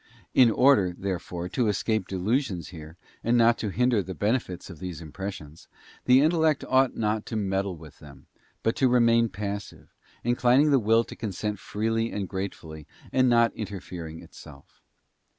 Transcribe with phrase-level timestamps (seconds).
[0.33, 4.99] In order, therefore, to escape delusions here, and not to hinder the benefits of these
[4.99, 5.67] impressions,
[6.05, 8.25] the intellect ought not to meddle with them,
[8.63, 9.93] but to remain passive,
[10.23, 14.81] inclining the will to consent freely and gratefully, and not interfering itself.